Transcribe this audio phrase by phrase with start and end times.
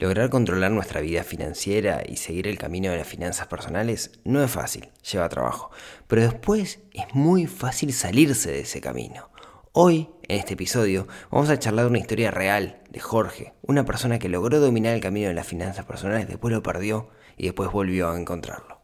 [0.00, 4.48] Lograr controlar nuestra vida financiera y seguir el camino de las finanzas personales no es
[4.48, 5.72] fácil, lleva trabajo,
[6.06, 9.28] pero después es muy fácil salirse de ese camino.
[9.72, 14.20] Hoy, en este episodio, vamos a charlar de una historia real de Jorge, una persona
[14.20, 18.08] que logró dominar el camino de las finanzas personales, después lo perdió y después volvió
[18.08, 18.77] a encontrarlo.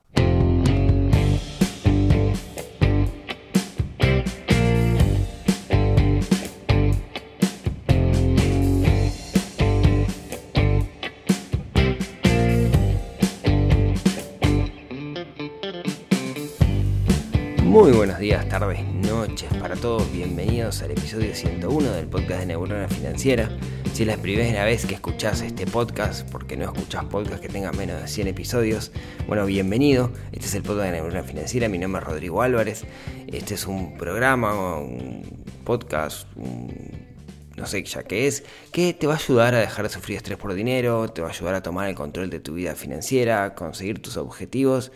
[18.25, 20.11] Días, tardes, noches para todos.
[20.11, 23.50] Bienvenidos al episodio 101 del podcast de Neurona Financiera.
[23.93, 27.77] Si es la primera vez que escuchás este podcast, porque no escuchás podcast que tengan
[27.77, 28.93] menos de 100 episodios,
[29.29, 30.11] bueno, bienvenido.
[30.33, 31.69] Este es el podcast de Neurona Financiera.
[31.69, 32.87] Mi nombre es Rodrigo Álvarez.
[33.27, 39.19] Este es un programa, un podcast, no sé ya qué es, que te va a
[39.19, 41.95] ayudar a dejar de sufrir estrés por dinero, te va a ayudar a tomar el
[41.95, 44.92] control de tu vida financiera, conseguir tus objetivos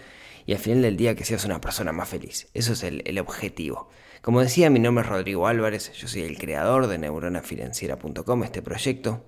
[0.48, 2.48] y al final del día que seas una persona más feliz.
[2.54, 3.90] Eso es el, objetivo.
[4.22, 9.26] Como decía, mi nombre es Rodrigo Álvarez, yo soy el creador de neuronafinanciera.com, este proyecto,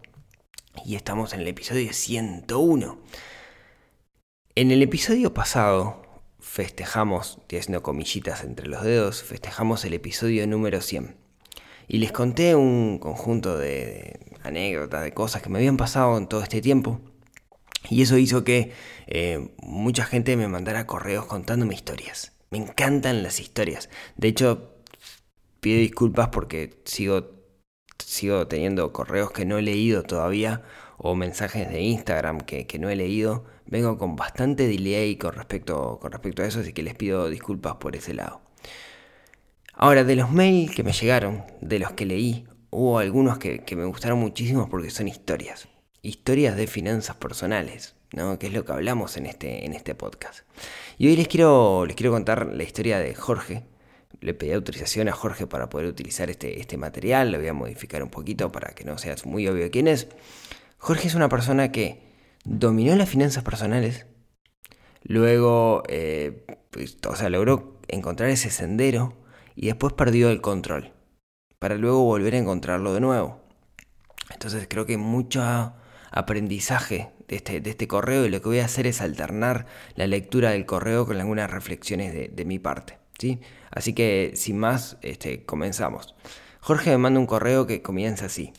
[0.83, 2.98] y estamos en el episodio 101.
[4.55, 11.19] En el episodio pasado festejamos, haciendo comillitas entre los dedos, festejamos el episodio número 100.
[11.87, 16.43] Y les conté un conjunto de anécdotas, de cosas que me habían pasado en todo
[16.43, 17.03] este tiempo.
[17.89, 18.73] Y eso hizo que
[19.06, 22.33] eh, mucha gente me mandara correos contándome historias.
[22.50, 23.89] Me encantan las historias.
[24.17, 24.75] De hecho,
[25.61, 27.31] pido disculpas porque sigo,
[27.98, 30.62] sigo teniendo correos que no he leído todavía
[30.98, 33.45] o mensajes de Instagram que, no he leído.
[33.67, 37.77] Vengo con bastante delay con respecto, con respecto a eso, así que les pido disculpas
[37.77, 38.42] por ese lado.
[39.73, 43.84] Ahora, de los mails que me llegaron, de los que leí, hubo algunos que me
[43.84, 45.70] gustaron muchísimo porque son historias
[46.03, 48.39] historias de finanzas personales, ¿no?
[48.39, 50.41] que es lo que hablamos en este, en este podcast.
[50.98, 53.65] Y hoy les quiero, les quiero contar la historia de Jorge.
[54.20, 58.02] Le pedí autorización a Jorge para poder utilizar este, este material, lo voy a modificar
[58.02, 60.08] un poquito para que no sea muy obvio quién es.
[60.79, 62.11] Jorge es una persona que
[62.45, 64.07] dominó las finanzas personales,
[65.03, 69.17] luego, eh, pues, o sea, logró encontrar ese sendero
[69.55, 70.92] y después perdió el control,
[71.58, 73.41] para luego volver a encontrarlo de nuevo.
[74.30, 75.74] Entonces creo que mucha
[76.11, 80.07] aprendizaje de este, de este correo y lo que voy a hacer es alternar la
[80.07, 82.98] lectura del correo con algunas reflexiones de, mi parte.
[83.19, 83.41] ¿sí?
[83.71, 86.15] Así que sin más, este, comenzamos.
[86.61, 88.53] Jorge me manda un correo que comienza así.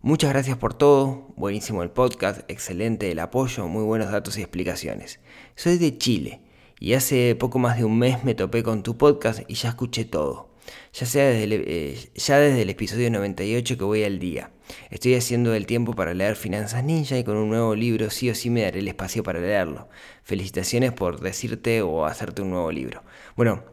[0.00, 5.20] Muchas gracias por todo, buenísimo el podcast, excelente el apoyo, muy buenos datos y explicaciones.
[5.54, 6.40] Soy de Chile
[6.80, 10.04] y hace poco más de un mes me topé con tu podcast y ya escuché
[10.04, 10.52] todo
[10.92, 14.50] ya sea desde el, eh, ya desde el episodio 98 que voy al día.
[14.90, 18.34] Estoy haciendo el tiempo para leer Finanzas Ninja y con un nuevo libro sí o
[18.34, 19.88] sí me daré el espacio para leerlo.
[20.22, 23.02] Felicitaciones por decirte o hacerte un nuevo libro.
[23.36, 23.64] Bueno,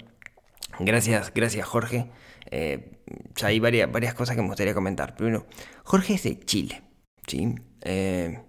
[0.80, 2.10] gracias, gracias Jorge.
[2.52, 3.00] Eh,
[3.36, 5.16] ya hay varias, varias cosas que me gustaría comentar.
[5.16, 5.46] Primero,
[5.84, 6.82] Jorge es de Chile.
[7.28, 7.56] ¿sí?
[7.82, 8.40] Eh,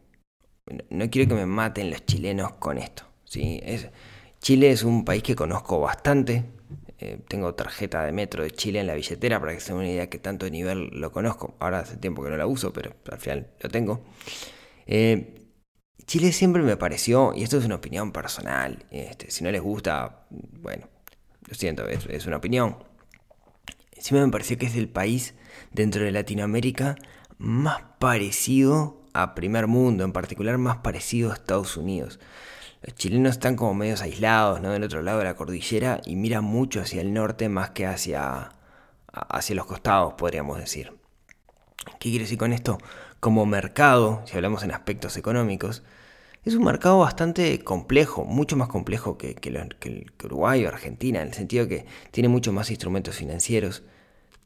[0.90, 3.04] no quiero que me maten los chilenos con esto.
[3.24, 3.60] ¿sí?
[4.40, 6.44] Chile es un país que conozco bastante,
[7.00, 9.88] eh, tengo tarjeta de metro de Chile en la billetera para que se den una
[9.88, 11.56] idea que tanto nivel lo conozco.
[11.58, 14.04] Ahora hace tiempo que no la uso, pero al final lo tengo.
[14.86, 15.40] Eh,
[16.06, 20.26] Chile siempre me pareció, y esto es una opinión personal, este, si no les gusta,
[20.28, 20.88] bueno,
[21.46, 22.82] lo siento, es, una opinión.
[23.96, 25.34] Siempre me pareció que es el país
[25.72, 26.96] dentro de Latinoamérica
[27.38, 32.20] más parecido a primer mundo, en particular más parecido a Estados Unidos.
[32.82, 34.70] Los chilenos están como medios aislados, ¿no?
[34.70, 38.52] Del otro lado de la cordillera y miran mucho hacia el norte más que hacia,
[39.12, 40.92] hacia los costados, podríamos decir.
[41.98, 42.78] ¿Qué quiere decir con esto?
[43.20, 45.82] Como mercado, si hablamos en aspectos económicos,
[46.42, 51.34] es un mercado bastante complejo, mucho más complejo que, que, Uruguay o Argentina, en el
[51.34, 53.82] sentido que tiene mucho más instrumentos financieros,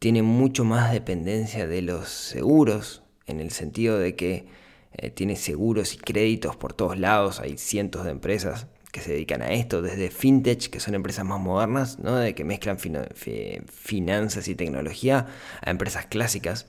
[0.00, 4.48] tiene mucho más dependencia de los seguros, en el sentido de que
[4.96, 9.42] eh, tiene seguros y créditos por todos lados, hay cientos de empresas que se dedican
[9.42, 12.14] a esto, desde fintech, que son empresas más modernas, ¿no?
[12.14, 15.26] de que mezclan finanzas y tecnología,
[15.60, 16.68] a empresas clásicas.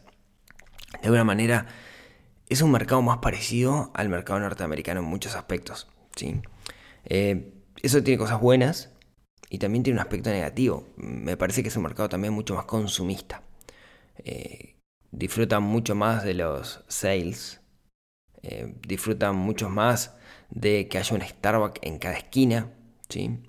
[1.01, 1.67] De alguna manera,
[2.49, 5.87] es un mercado más parecido al mercado norteamericano en muchos aspectos.
[6.15, 6.41] ¿sí?
[7.05, 8.91] Eh, eso tiene cosas buenas
[9.49, 10.87] y también tiene un aspecto negativo.
[10.95, 13.43] Me parece que es un mercado también mucho más consumista.
[14.23, 14.77] Eh,
[15.11, 17.61] disfrutan mucho más de los sales,
[18.47, 20.15] eh, disfrutan mucho más
[20.51, 22.71] de que haya un Starbucks en cada esquina.
[23.09, 23.39] ¿sí?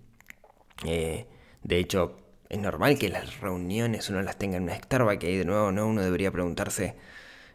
[0.87, 1.27] Eh,
[1.63, 2.17] de hecho,
[2.49, 5.71] es normal que las reuniones uno las tenga en una Starbucks y ahí de nuevo
[5.71, 5.87] ¿no?
[5.87, 6.97] uno debería preguntarse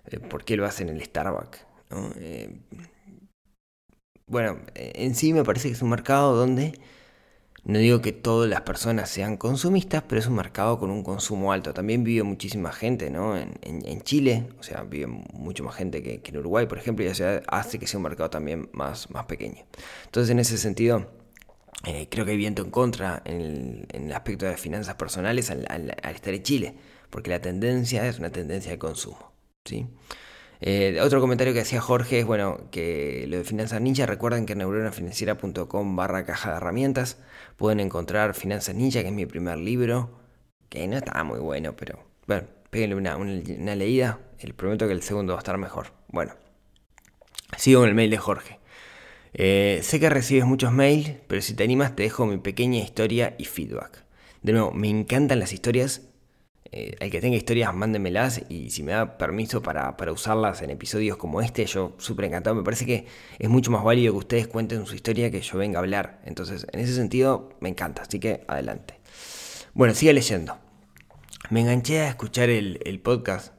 [0.05, 1.65] eh, por qué lo hacen en el Starbucks.
[4.27, 6.79] bueno, en sí me parece que es un mercado donde
[7.63, 11.51] no digo que todas las personas sean consumistas, pero es un mercado con un consumo
[11.53, 11.73] alto.
[11.73, 13.37] También vive muchísima gente, ¿no?
[13.37, 17.79] En, Chile, o sea, vive mucho más gente que, en Uruguay, por ejemplo, y hace
[17.79, 19.63] que sea un mercado también más, más pequeño.
[20.05, 21.07] Entonces, en ese sentido,
[21.85, 26.15] eh, creo que hay viento en contra en el, aspecto de finanzas personales al, al,
[26.15, 26.75] estar en Chile,
[27.11, 29.33] porque la tendencia es una tendencia de consumo,
[29.65, 29.87] ¿sí?
[30.63, 34.53] Eh, otro comentario que hacía Jorge es, bueno, que lo de Finanzas Ninja, recuerden que
[34.53, 37.17] en neuronafinanciera.com barra caja de herramientas
[37.57, 40.19] pueden encontrar Finanzas Ninja, que es mi primer libro,
[40.69, 45.01] que no está muy bueno, pero bueno, péguenle una, una, leída, el prometo que el
[45.01, 45.93] segundo va a estar mejor.
[46.09, 46.35] Bueno,
[47.57, 48.59] sigo con el mail de Jorge.
[49.33, 53.33] Eh, sé que recibes muchos mails, pero si te animas te dejo mi pequeña historia
[53.39, 54.03] y feedback.
[54.43, 56.10] De nuevo, me encantan las historias
[56.71, 61.17] el eh, que tenga historias, mándenmelas y si me da permiso para, usarlas en episodios
[61.17, 62.55] como este, yo súper encantado.
[62.55, 63.07] Me parece que
[63.39, 66.21] es mucho más válido que ustedes cuenten su historia que yo venga a hablar.
[66.25, 68.03] Entonces, en ese sentido, me encanta.
[68.03, 68.99] Así que adelante.
[69.73, 70.57] Bueno, sigue leyendo.
[71.49, 73.53] Me enganché a escuchar el, el podcast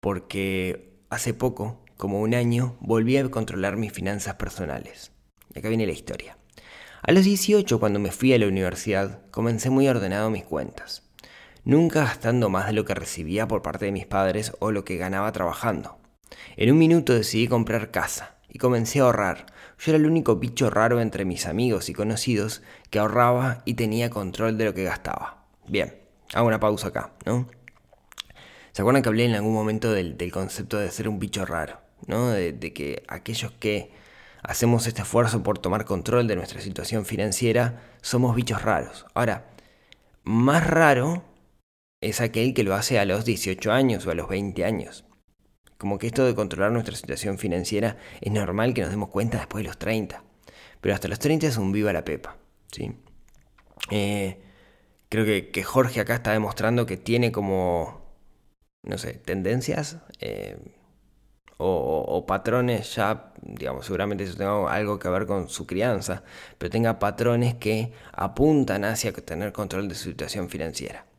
[0.00, 5.12] porque hace poco, como un año, volví a controlar mis finanzas personales.
[5.54, 6.36] Y acá viene la historia.
[7.02, 11.09] A los 18, cuando me fui a la universidad, comencé muy ordenado mis cuentas
[11.64, 14.96] nunca gastando más de lo que recibía por parte de mis padres o lo que
[14.96, 15.98] ganaba trabajando.
[16.56, 19.46] En un minuto decidí comprar casa y comencé a ahorrar.
[19.78, 24.10] Yo era el único bicho raro entre mis amigos y conocidos que ahorraba y tenía
[24.10, 25.44] control de lo que gastaba.
[25.66, 25.94] Bien,
[26.34, 27.48] hago una pausa acá, ¿no?
[28.72, 31.80] ¿Se acuerdan que hablé en algún momento del, concepto de ser un bicho raro?
[32.06, 32.30] ¿no?
[32.30, 33.92] De, de que aquellos que
[34.42, 39.06] hacemos este esfuerzo por tomar control de nuestra situación financiera somos bichos raros.
[39.14, 39.46] Ahora,
[40.22, 41.24] más raro
[42.00, 45.04] es aquel que lo hace a los 18 años o a los 20 años.
[45.78, 49.62] Como que esto de controlar nuestra situación financiera es normal que nos demos cuenta después
[49.64, 50.22] de los 30.
[50.80, 52.36] Pero hasta los 30 es un viva la pepa.
[52.72, 52.92] ¿sí?
[53.90, 54.40] Eh,
[55.08, 58.02] creo que, Jorge acá está demostrando que tiene como,
[58.82, 60.58] no sé, tendencias eh,
[61.58, 66.22] o, patrones ya, digamos, seguramente eso tenga algo que ver con su crianza,
[66.56, 71.09] pero tenga patrones que apuntan hacia tener control de su situación financiera.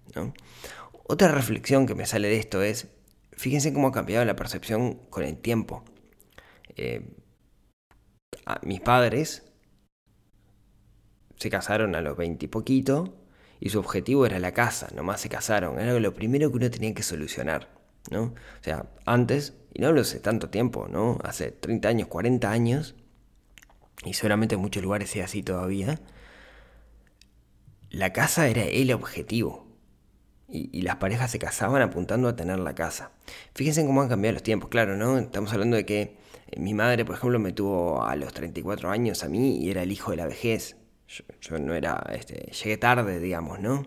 [1.03, 2.87] Otra reflexión que me sale de esto es,
[3.31, 5.83] fíjense cómo ha cambiado la percepción con el tiempo.
[6.75, 7.15] Eh,
[8.63, 9.43] mis padres
[11.37, 13.17] se casaron a los 20 y poquito
[13.59, 16.93] y su objetivo era la casa, nomás se casaron, era lo primero que uno tenía
[16.93, 17.69] que solucionar,
[18.09, 18.23] ¿no?
[18.23, 21.19] O sea, antes, y no hablo hace tanto tiempo, ¿no?
[21.23, 22.95] Hace 30 años, 40 años,
[24.03, 25.99] y seguramente en muchos lugares sea así todavía,
[27.91, 29.70] la casa era el objetivo,
[30.51, 33.11] y, las parejas se casaban apuntando a tener la casa.
[33.55, 35.17] Fíjense cómo han cambiado los tiempos, claro, ¿no?
[35.17, 36.17] Estamos hablando de que
[36.51, 39.83] eh, mi madre, por ejemplo, me tuvo a los 34 años a mí y era
[39.83, 40.77] el hijo de la vejez.
[41.41, 43.85] Yo, no era, este, llegué tarde, digamos, ¿no?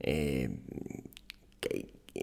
[0.00, 0.50] Eh,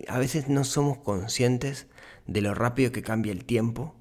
[0.08, 1.88] a veces no somos conscientes
[2.28, 3.96] de lo rápido que cambia el tiempo.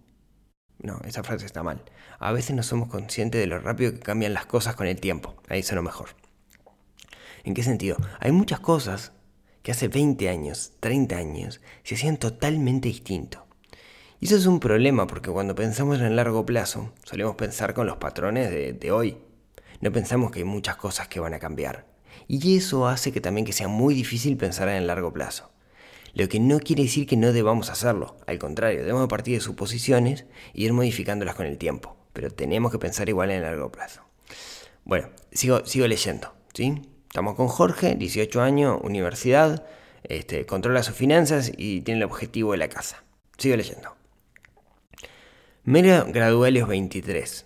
[0.81, 1.83] No, esa frase está mal.
[2.19, 5.37] A veces no somos conscientes de lo rápido que cambian las cosas con el tiempo.
[5.49, 6.11] Ahí lo mejor.
[7.45, 7.97] ¿En qué sentido?
[8.21, 9.13] Hay muchas cosas
[9.69, 13.45] que hace 20 años, 30 años, se hacían totalmente distinto.
[14.19, 17.99] Y eso es un problema porque cuando pensamos en largo plazo, solemos pensar con los
[17.99, 19.19] patrones de, hoy.
[19.83, 21.85] No pensamos que hay muchas cosas que van a cambiar.
[22.27, 25.51] Y eso hace que también que sea muy difícil pensar en el largo plazo.
[26.15, 28.17] Lo que no quiere decir que no debamos hacerlo.
[28.27, 31.95] Al contrario, debemos partir de suposiciones e ir modificándolas con el tiempo.
[32.15, 34.01] Pero tenemos que pensar igual en el largo plazo.
[34.87, 36.33] Bueno, sigo, sigo leyendo.
[36.55, 36.81] ¿sí?
[37.19, 39.67] Estamos con Jorge, 18 años, universidad,
[40.05, 43.03] este, controla sus finanzas y tiene el objetivo de la casa.
[43.37, 43.97] Sigo leyendo.
[45.65, 47.45] Me gradué a los 23.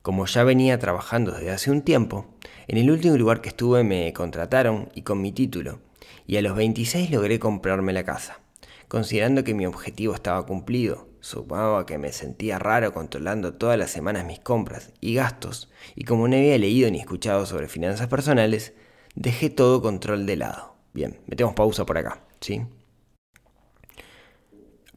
[0.00, 2.34] Como ya venía trabajando desde hace un tiempo,
[2.66, 5.80] en el último lugar que estuve me contrataron y con mi título,
[6.26, 8.40] y a los 26 logré comprarme la casa.
[8.88, 14.26] Considerando que mi objetivo estaba cumplido, Supongo que me sentía raro controlando todas las semanas
[14.26, 18.74] mis compras y gastos, y como no había leído ni escuchado sobre finanzas personales,
[19.14, 20.74] dejé todo control de lado.
[20.92, 22.66] Bien, metemos pausa por acá, ¿sí?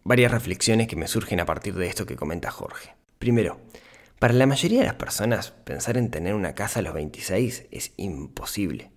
[0.03, 2.95] Varias reflexiones que me surgen a partir de esto que comenta Jorge.
[3.19, 3.59] Primero,
[4.19, 7.93] para la mayoría de las personas, pensar en tener una casa a los 26 es
[7.97, 8.91] imposible.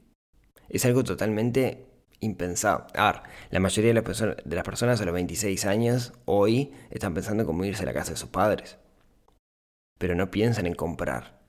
[0.68, 1.86] Es algo totalmente
[2.20, 2.86] impensado.
[2.94, 7.12] A ver, la mayoría de las, de las personas a los 26 años hoy están
[7.14, 8.78] pensando en cómo irse a la casa de sus padres.
[9.98, 11.40] Pero no piensan en comprar.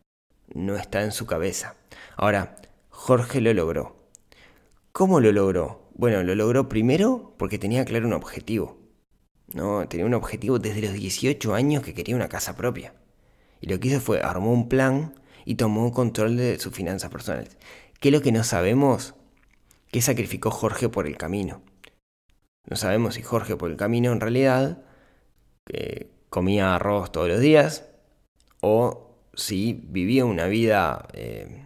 [0.54, 1.75] No está en su cabeza.
[2.18, 2.56] Ahora,
[2.91, 3.95] Jorge lo logró.
[4.91, 5.89] ¿Cómo lo logró?
[5.95, 8.77] Bueno, lo logró primero porque tenía claro un objetivo.
[9.53, 12.93] No, tenía un objetivo desde los 18 años que quería una casa propia.
[13.60, 17.57] Y lo que hizo fue armó un plan y tomó control de sus finanzas personales.
[18.00, 19.15] ¿Qué es lo que no sabemos?
[19.91, 21.63] ¿Qué sacrificó Jorge por el camino?
[22.69, 24.83] No sabemos si Jorge por el camino en realidad
[26.29, 27.89] comía arroz todos los días
[28.62, 31.65] o si vivía una vida eh,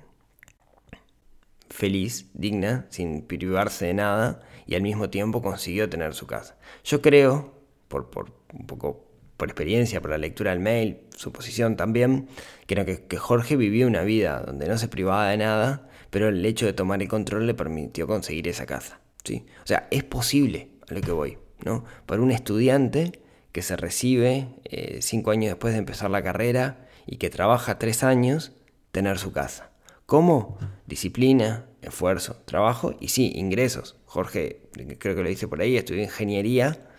[1.75, 6.57] feliz, digna, sin privarse de nada y al mismo tiempo consiguió tener su casa.
[6.83, 7.53] Yo creo,
[7.87, 8.09] por,
[8.53, 9.05] un poco
[9.37, 12.29] por experiencia, por la lectura del mail, suposición también,
[12.65, 16.45] creo que, que Jorge vivió una vida donde no se privaba de nada, pero el
[16.45, 19.01] hecho de tomar el control le permitió conseguir esa casa.
[19.23, 19.45] ¿sí?
[19.63, 21.37] O sea, es posible a lo que voy.
[21.65, 21.83] ¿no?
[22.05, 23.19] Para un estudiante
[23.51, 28.03] que se recibe eh, cinco años después de empezar la carrera y que trabaja tres
[28.03, 28.53] años,
[28.91, 29.71] tener su casa.
[30.05, 30.57] ¿Cómo?
[30.85, 33.97] Disciplina, esfuerzo, trabajo y sí, ingresos.
[34.05, 34.69] Jorge,
[34.99, 36.89] creo que lo dice por ahí, estudió ingeniería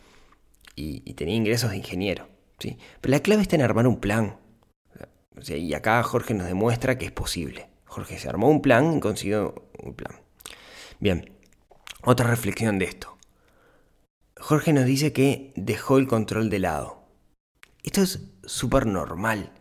[0.74, 2.28] y, tenía ingresos de ingeniero.
[2.58, 2.78] ¿sí?
[3.00, 4.38] Pero la clave está en armar un plan.
[5.46, 7.68] y acá Jorge nos demuestra que es posible.
[7.84, 10.20] Jorge se armó un plan y consiguió un plan.
[10.98, 11.30] Bien,
[12.02, 13.16] otra reflexión de esto.
[14.38, 17.04] Jorge nos dice que dejó el control de lado.
[17.82, 19.52] Esto es súper normal.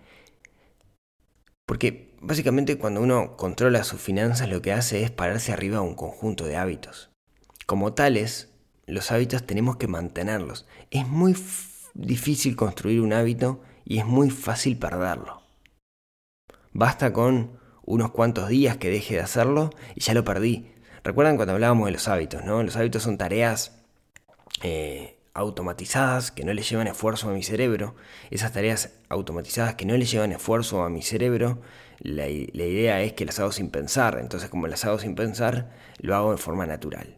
[1.66, 5.96] Porque básicamente cuando uno controla sus finanzas lo que hace es pararse arriba de un
[5.96, 7.12] conjunto de hábitos.
[7.66, 8.54] Como tales,
[8.88, 10.68] los hábitos tenemos que mantenerlos.
[10.92, 11.36] Es muy
[11.94, 15.42] difícil construir un hábito y es muy fácil perderlo.
[16.74, 20.72] Basta con unos cuantos días que deje de hacerlo y ya lo perdí.
[21.04, 22.64] Recuerdan cuando hablábamos de los hábitos, ¿no?
[22.64, 23.84] Los hábitos son tareas
[24.64, 27.96] eh, automatizadas que no le llevan esfuerzo a mi cerebro.
[28.32, 31.62] Esas tareas automatizadas que no le llevan esfuerzo a mi cerebro,
[32.00, 34.18] la, idea es que las hago sin pensar.
[34.20, 37.18] Entonces como las hago sin pensar, lo hago de forma natural.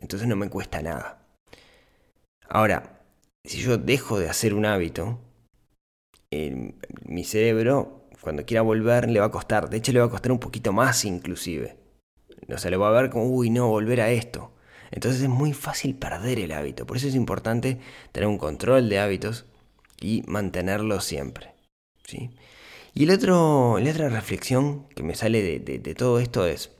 [0.00, 1.26] Entonces no me cuesta nada.
[2.48, 3.00] Ahora,
[3.44, 5.18] si yo dejo de hacer un hábito,
[6.30, 10.32] mi cerebro cuando quiera volver le va a costar, de hecho le va a costar
[10.32, 11.76] un poquito más inclusive.
[12.48, 14.52] O sea, le va a ver como, uy, no, volver a esto.
[14.90, 16.86] Entonces es muy fácil perder el hábito.
[16.86, 17.78] Por eso es importante
[18.12, 19.46] tener un control de hábitos
[20.00, 21.54] y mantenerlo siempre.
[22.04, 22.30] ¿sí?
[22.98, 26.72] Y el otro, la otra reflexión que me sale de, de, todo esto es,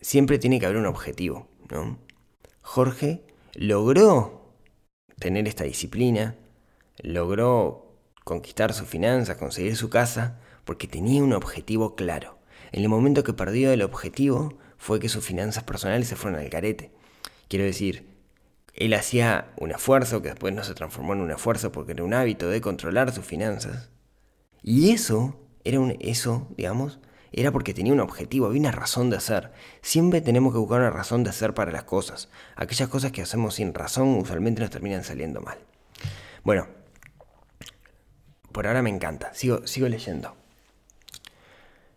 [0.00, 1.46] siempre tiene que haber un objetivo.
[1.70, 2.00] ¿no?
[2.60, 3.22] Jorge
[3.54, 4.56] logró
[5.20, 6.34] tener esta disciplina,
[7.00, 7.94] logró
[8.24, 12.40] conquistar sus finanzas, conseguir su casa, porque tenía un objetivo claro.
[12.72, 16.50] En el momento que perdió el objetivo fue que sus finanzas personales se fueron al
[16.50, 16.90] carete.
[17.46, 18.08] Quiero decir,
[18.74, 22.14] él hacía un esfuerzo que después no se transformó en un esfuerzo porque era un
[22.14, 23.92] hábito de controlar sus finanzas.
[24.62, 26.98] Y eso era un eso, digamos,
[27.32, 29.52] era porque tenía un objetivo, había una razón de hacer.
[29.82, 32.28] Siempre tenemos que buscar una razón de hacer para las cosas.
[32.56, 35.58] Aquellas cosas que hacemos sin razón usualmente nos terminan saliendo mal.
[36.42, 36.66] Bueno,
[38.52, 39.32] por ahora me encanta.
[39.34, 40.34] Sigo, sigo leyendo.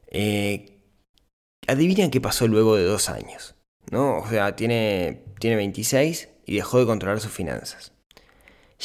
[0.07, 0.81] Eh,
[1.67, 3.55] adivinen qué pasó luego de dos años.
[3.89, 4.17] ¿no?
[4.17, 7.93] O sea, tiene, tiene 26 y dejó de controlar sus finanzas.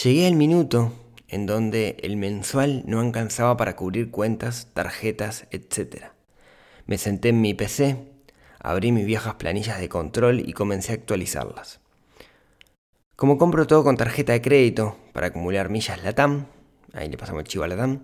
[0.02, 0.92] Llegué al minuto
[1.28, 6.06] en donde el mensual no alcanzaba para cubrir cuentas, tarjetas, etc.
[6.86, 8.08] Me senté en mi PC,
[8.60, 11.80] abrí mis viejas planillas de control y comencé a actualizarlas.
[13.16, 16.46] Como compro todo con tarjeta de crédito para acumular millas LATAM,
[16.92, 17.98] ahí le pasamos el chivo a la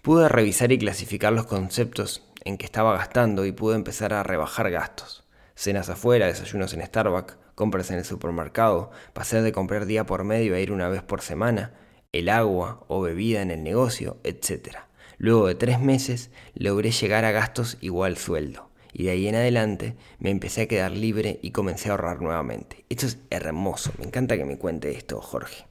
[0.00, 4.70] pude revisar y clasificar los conceptos en que estaba gastando y pude empezar a rebajar
[4.70, 5.24] gastos.
[5.54, 10.54] Cenas afuera, desayunos en Starbucks, compras en el supermercado, pasar de comprar día por medio
[10.54, 11.72] a ir una vez por semana,
[12.14, 14.78] el agua o bebida en el negocio, etc.
[15.18, 19.96] Luego de tres meses logré llegar a gastos igual sueldo y de ahí en adelante
[20.20, 22.84] me empecé a quedar libre y comencé a ahorrar nuevamente.
[22.88, 25.66] Esto es hermoso, me encanta que me cuente esto, Jorge.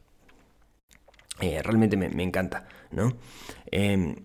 [1.40, 3.16] Eh, realmente me, encanta, ¿no?
[3.72, 4.16] Em,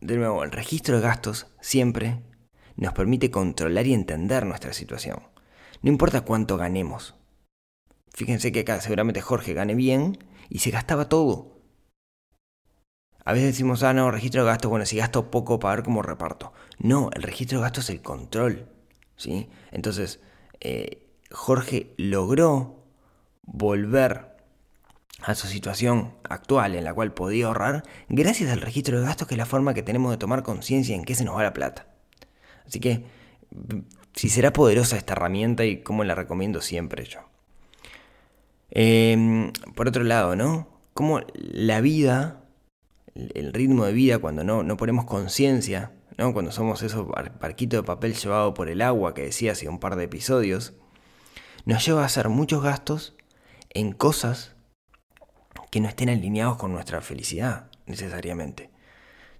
[0.00, 2.22] de nuevo, el registro de gastos siempre
[2.76, 5.20] nos permite controlar y entender nuestra situación.
[5.82, 7.16] No importa cuánto ganemos.
[8.16, 10.16] Fíjense que acá seguramente Jorge gane bien
[10.48, 11.60] y se gastaba todo.
[13.26, 16.00] A veces decimos, ah, no, registro de gastos, bueno, si gasto poco para ver cómo
[16.00, 16.54] reparto.
[16.78, 18.70] No, el registro de gastos es el control.
[19.16, 19.50] ¿sí?
[19.70, 20.20] Entonces,
[20.60, 22.86] eh, Jorge logró
[23.42, 24.34] volver
[25.20, 29.34] a su situación actual en la cual podía ahorrar gracias al registro de gastos que
[29.34, 31.86] es la forma que tenemos de tomar conciencia en qué se nos va la plata.
[32.66, 33.04] Así que
[34.14, 37.35] si será poderosa esta herramienta y cómo la recomiendo siempre yo.
[38.70, 40.68] Em, por otro lado, ¿no?
[40.94, 42.44] Como la vida,
[43.14, 46.32] el ritmo de vida cuando no, no ponemos conciencia, ¿no?
[46.32, 49.96] Cuando somos esos barquitos de papel llevado por el agua que decía hace un par
[49.96, 50.74] de episodios,
[51.64, 53.16] nos lleva a hacer muchos gastos
[53.70, 54.54] en cosas
[55.70, 58.70] que no estén alineados con nuestra felicidad, necesariamente.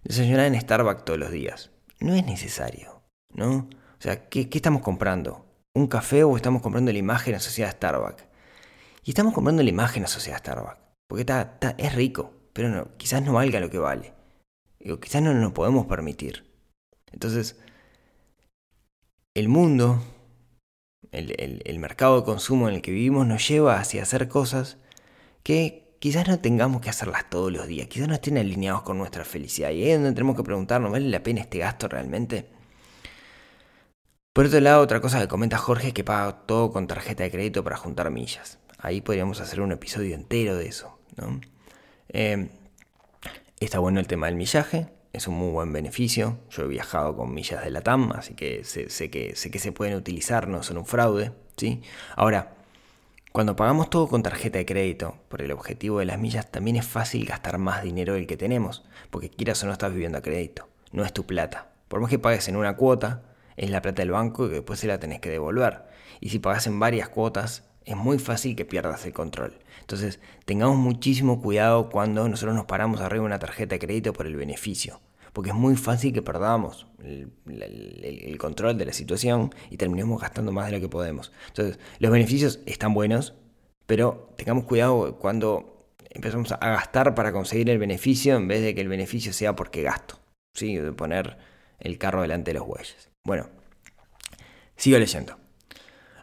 [0.04, 1.71] Desayunar en Starbucks todos los días.
[2.00, 3.02] No es necesario,
[3.33, 3.68] ¿no?
[3.99, 5.47] O sea, ¿qué, estamos comprando?
[5.75, 8.25] ¿Un café o estamos comprando la imagen asociada a Starbucks?
[9.07, 10.79] Y estamos comprando la imagen asociada a Starbucks.
[11.07, 14.15] Porque está, es rico, pero no, quizás no valga lo que vale.
[14.91, 16.45] O quizás no nos podemos permitir.
[17.13, 17.57] Entonces,
[19.35, 20.03] el mundo,
[21.13, 24.79] el, el mercado de consumo en el que vivimos nos lleva hacia hacer cosas
[25.45, 29.25] que quizás no tengamos que hacerlas todos los días, quizás no estén alineados con nuestra
[29.25, 29.71] felicidad.
[29.71, 32.51] Y ahí es donde tenemos que preguntarnos, ¿vale la pena este gasto realmente?
[34.33, 37.31] Por otro lado, otra cosa que comenta Jorge es que paga todo con tarjeta de
[37.31, 38.59] crédito para juntar millas.
[38.78, 40.99] Ahí podríamos hacer un episodio entero de eso.
[41.16, 41.40] ¿no?
[42.09, 42.49] Eh,
[43.61, 46.38] está bueno el tema del millaje, es un muy buen beneficio.
[46.50, 49.73] Yo he viajado con millas de la TAM, así que sé, que sé que se
[49.73, 51.33] pueden utilizar, no son un fraude.
[51.56, 51.83] ¿sí?
[52.16, 52.52] Ahora,
[53.33, 56.87] cuando pagamos todo con tarjeta de crédito, por el objetivo de las millas, también es
[56.87, 60.68] fácil gastar más dinero del que tenemos, porque quieras o no estás viviendo a crédito,
[60.92, 61.71] no es tu plata.
[61.88, 63.23] Por más que pagues en una cuota,
[63.56, 65.83] es la plata del banco que después se la tenés que devolver.
[66.21, 69.59] Y si pagas en varias cuotas, es muy fácil que pierdas el control.
[69.81, 74.26] Entonces, tengamos muchísimo cuidado cuando nosotros nos paramos arriba de una tarjeta de crédito por
[74.26, 75.00] el beneficio
[75.37, 80.64] porque es muy fácil que perdamos el, control de la situación y terminemos gastando más
[80.64, 81.31] de lo que podemos.
[81.49, 83.35] Entonces, los beneficios están buenos,
[83.85, 88.81] pero tengamos cuidado cuando empezamos a gastar para conseguir el beneficio en vez de que
[88.81, 90.19] el beneficio sea porque gasto,
[90.55, 90.75] ¿sí?
[90.76, 91.37] de poner
[91.81, 93.11] el carro delante de los bueyes.
[93.23, 93.50] Bueno,
[94.75, 95.37] sigo leyendo.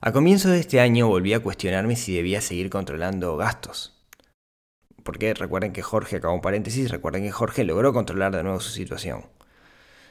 [0.05, 3.93] A comienzo de este año volví a cuestionarme si debía seguir controlando gastos
[5.03, 8.72] porque recuerden que Jorge, acabó un paréntesis, recuerden que Jorge logró controlar de nuevo su
[8.72, 9.25] situación.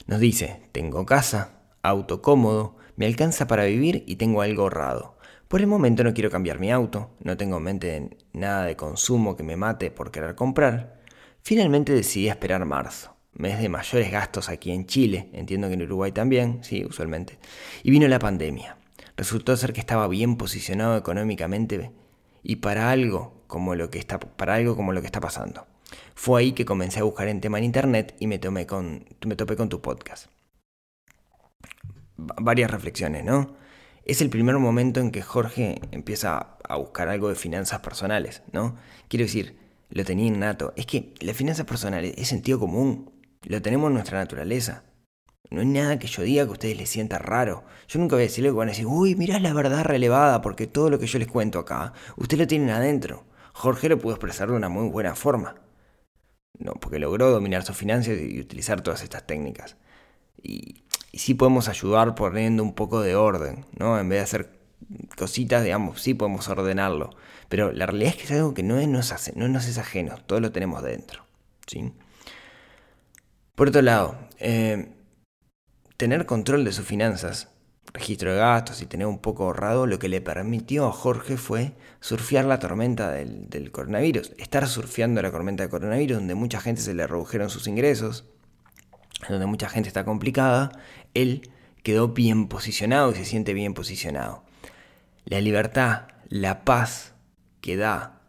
[0.07, 5.19] Nos dice, tengo casa, auto cómodo, me alcanza para vivir y tengo algo ahorrado.
[5.49, 9.37] Por el momento no quiero cambiar mi auto, no tengo en mente nada de consumo
[9.37, 11.01] que me mate por querer comprar.
[11.43, 16.13] Finalmente decidí esperar marzo, mes de mayores gastos aquí en Chile, entiendo que en Uruguay
[16.13, 17.39] también, sí, usualmente.
[17.83, 18.79] Y vino la pandemia.
[19.23, 21.93] Resultó ser que estaba bien posicionado económicamente
[22.43, 25.65] y para algo como lo que está, para algo como lo que está pasando.
[26.17, 29.37] Fue ahí que comencé a buscar en tema en internet y me, tomé con, me
[29.37, 30.27] topé con tu podcast.
[32.17, 33.55] varias reflexiones, ¿no?
[34.05, 38.75] Es el primer momento en que Jorge empieza a buscar algo de finanzas personales, ¿no?
[39.07, 39.57] Quiero decir,
[39.89, 40.73] lo tenía innato.
[40.75, 43.13] Es que las finanzas personales es sentido común.
[43.45, 44.83] Lo tenemos en nuestra naturaleza.
[45.53, 47.65] No hay nada que yo diga que a ustedes les sienta raro.
[47.87, 50.67] Yo nunca voy a decirle que van a decir, uy, mirá la verdad relevada, porque
[50.67, 53.25] todo lo que yo les cuento acá, ustedes lo tienen adentro.
[53.53, 55.57] Jorge lo pudo expresar de una muy buena forma.
[56.59, 59.77] No, porque logró dominar sus finanzas y utilizar todas estas técnicas.
[60.43, 63.99] Y, sí podemos ayudar poniendo un poco de orden, ¿no?
[63.99, 64.59] En vez de hacer
[65.19, 67.11] cositas, digamos, sí podemos ordenarlo.
[67.51, 69.77] Pero la realidad es que es algo que no, es, nos, hace, no nos es
[69.77, 71.27] ajeno, todo lo tenemos dentro.
[71.67, 71.93] ¿sí?
[73.55, 74.89] Por otro lado, eh,
[76.03, 77.53] tener control de sus finanzas
[77.95, 81.75] registro de gastos y tener un poco ahorrado, lo que le permitió a Jorge fue
[82.01, 84.33] surfear la tormenta del, coronavirus.
[84.37, 88.25] Estar surfeando la tormenta del coronavirus, donde mucha gente se le redujeron sus ingresos,
[89.29, 90.73] donde mucha gente está complicada,
[91.15, 91.53] él
[91.85, 94.43] quedó bien posicionado y se siente bien posicionado.
[95.25, 97.15] La libertad, la paz
[97.61, 98.23] que da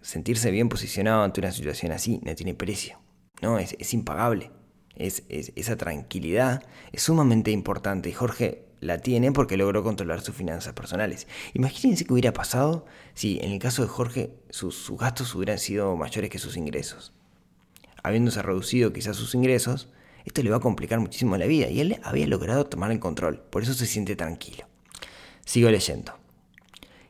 [0.00, 2.98] sentirse bien posicionado ante una situación así no tiene precio,
[3.42, 3.58] ¿no?
[3.58, 4.50] Es impagable.
[4.98, 10.34] Es, es, esa tranquilidad es sumamente importante y Jorge la tiene porque logró controlar sus
[10.34, 11.26] finanzas personales.
[11.54, 16.30] Imagínense qué hubiera pasado si en el caso de Jorge sus, gastos hubieran sido mayores
[16.30, 17.12] que sus ingresos.
[18.02, 19.88] Habiéndose reducido quizás sus ingresos,
[20.24, 23.40] esto le va a complicar muchísimo la vida y él había logrado tomar el control,
[23.50, 24.66] por eso se siente tranquilo.
[25.44, 26.12] Sigo leyendo.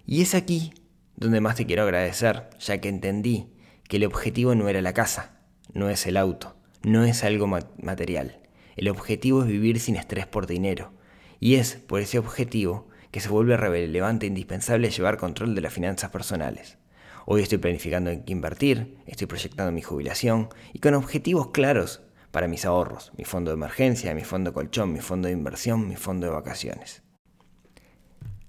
[0.06, 0.72] Y es aquí
[1.16, 3.48] donde más te quiero agradecer, ya que entendí
[3.88, 5.40] que el objetivo no era la casa,
[5.72, 8.40] no es el auto, no es algo material.
[8.76, 10.92] El objetivo es vivir sin estrés por dinero,
[11.40, 15.72] y es por ese objetivo que se vuelve relevante e indispensable llevar control de las
[15.72, 16.78] finanzas personales.
[17.26, 22.48] Hoy estoy planificando en qué invertir, estoy proyectando mi jubilación y con objetivos claros para
[22.48, 26.26] mis ahorros, mi fondo de emergencia, mi fondo colchón, mi fondo de inversión, mi fondo
[26.26, 27.02] de vacaciones.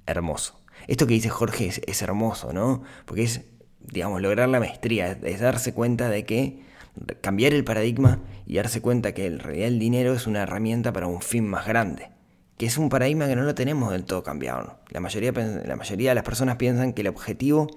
[0.06, 0.62] Hermoso.
[0.88, 2.84] Esto que dice Jorge es, hermoso, ¿no?
[3.06, 3.42] Porque es,
[3.80, 6.64] digamos, lograr la maestría, es darse cuenta de que
[7.22, 11.08] cambiar el paradigma y darse cuenta que en realidad el dinero es una herramienta para
[11.08, 12.10] un fin más grande
[12.60, 14.80] que es un paradigma que no lo tenemos del todo cambiado.
[14.90, 17.68] La, mayoría, la mayoría de las personas piensan que el objetivo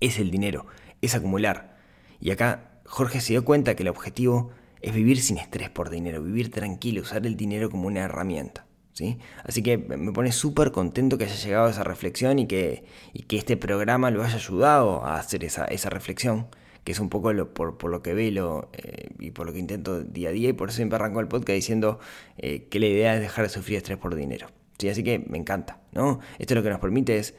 [0.00, 0.66] es el dinero,
[1.00, 1.76] es acumular.
[2.18, 4.50] Y acá Jorge se dio cuenta que el objetivo
[4.80, 8.66] es vivir sin estrés por dinero, vivir tranquilo, usar el dinero como una herramienta.
[8.94, 9.18] ¿sí?
[9.44, 13.22] Así que me pone súper contento que haya llegado a esa reflexión y que, y
[13.22, 16.48] que este programa lo haya ayudado a hacer esa, esa reflexión
[16.88, 20.30] que es un poco por, lo que veo eh, y por lo que intento día
[20.30, 21.98] a día, y por eso siempre arranco el podcast diciendo
[22.38, 24.46] eh, que la idea es dejar de sufrir estrés por dinero.
[24.78, 24.88] ¿sí?
[24.88, 26.20] Así que me encanta, ¿no?
[26.38, 27.34] Esto lo que nos permite es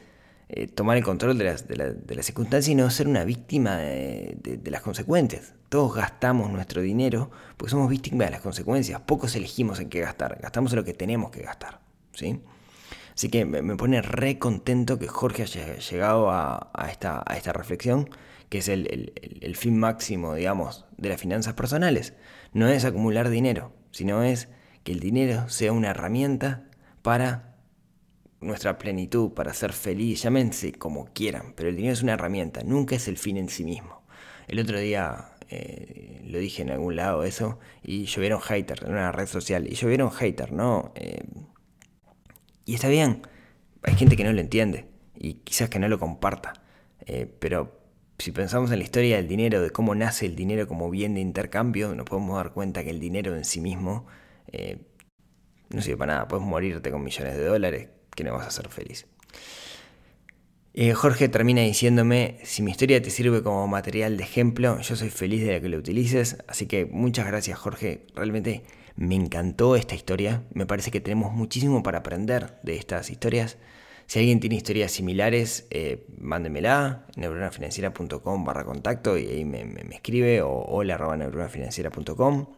[0.50, 1.74] eh, tomar el control de las, de,
[2.14, 5.52] las circunstancias y no ser una víctima de, de, las consecuencias.
[5.68, 9.00] Todos gastamos nuestro dinero porque somos víctimas de las consecuencias.
[9.00, 11.80] Pocos elegimos en qué gastar, gastamos en lo que tenemos que gastar,
[12.12, 12.40] ¿sí?
[13.14, 18.08] Así que me, pone re contento que Jorge haya llegado a, esta, reflexión,
[18.48, 22.14] que es el, fin máximo, digamos, de las finanzas personales.
[22.52, 24.48] No es acumular dinero, sino es
[24.84, 26.64] que el dinero sea una herramienta
[27.02, 27.56] para
[28.40, 32.96] nuestra plenitud, para ser feliz, llámense como quieran, pero el dinero es una herramienta, nunca
[32.96, 34.02] es el fin en sí mismo.
[34.48, 39.12] El otro día eh, lo dije en algún lado eso, y llovieron haters en una
[39.12, 40.92] red social, y llovieron haters, ¿no?
[40.94, 41.22] Eh,
[42.70, 43.22] y está bien,
[43.82, 46.52] hay gente que no lo entiende y quizás que no lo comparta.
[47.04, 47.80] Eh, pero
[48.16, 51.20] si pensamos en la historia del dinero, de cómo nace el dinero como bien de
[51.20, 54.06] intercambio, nos podemos dar cuenta que el dinero en sí mismo
[54.52, 54.78] eh,
[55.70, 56.28] no sirve para nada.
[56.28, 59.04] Puedes morirte con millones de dólares que no vas a ser feliz.
[60.72, 65.10] Eh, Jorge termina diciéndome, si mi historia te sirve como material de ejemplo, yo soy
[65.10, 68.62] feliz de que lo utilices, así que muchas gracias Jorge, realmente
[69.00, 73.56] me encantó esta historia, me parece que tenemos muchísimo para aprender de estas historias.
[74.06, 80.50] Si alguien tiene historias similares, eh, mándemela, neuronafinanciera.com barra contacto y ahí me, escribe o
[80.50, 82.48] hola arroba neuronafinanciera.com.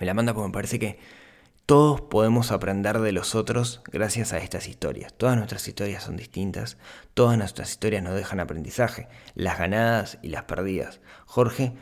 [0.00, 0.98] Me la manda porque me parece que
[1.64, 5.14] todos podemos aprender de los otros gracias a estas historias.
[5.14, 6.76] Todas nuestras historias son distintas,
[7.14, 11.00] todas nuestras historias nos dejan aprendizaje, las ganadas y las perdidas.
[11.24, 11.72] Jorge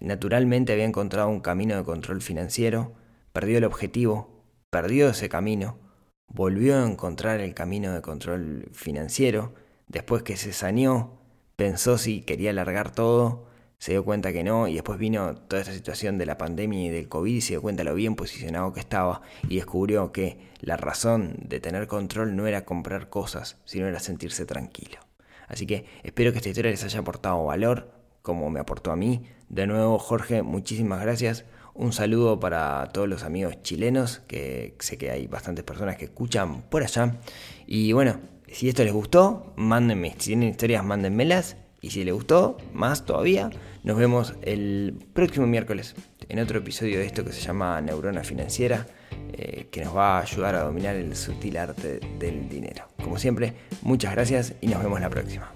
[0.00, 2.97] naturalmente había encontrado un camino de control financiero,
[3.32, 5.78] perdió el objetivo, perdió ese camino,
[6.26, 9.54] volvió a encontrar el camino de control financiero,
[9.86, 11.18] después que se saneó,
[11.56, 15.72] pensó si quería alargar todo, se dio cuenta que no y después vino toda esta
[15.72, 18.80] situación de la pandemia y del COVID y se dio cuenta lo bien posicionado que
[18.80, 24.00] estaba y descubrió que la razón de tener control no era comprar cosas, sino era
[24.00, 24.98] sentirse tranquilo.
[25.46, 29.22] Así que espero que esta historia les haya aportado valor, como me aportó a mí.
[29.48, 31.44] De nuevo, Jorge, muchísimas gracias.
[31.78, 36.62] Un saludo para todos los amigos chilenos, que sé que hay bastantes personas que escuchan
[36.62, 37.20] por allá.
[37.68, 40.10] Y bueno, si esto les gustó, mándenme.
[40.18, 41.56] Si tienen historias, mándenmelas.
[41.80, 43.50] Y si les gustó, más todavía,
[43.84, 45.94] nos vemos el próximo miércoles
[46.28, 48.84] en otro episodio de esto que se llama Neurona Financiera,
[49.32, 52.88] eh, que nos va a ayudar a dominar el sutil arte del dinero.
[53.04, 55.52] Como siempre, muchas gracias y nos vemos la próxima.